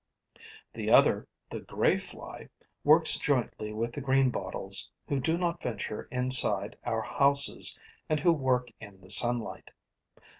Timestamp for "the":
0.73-0.89, 1.51-1.59, 3.93-4.01, 9.01-9.11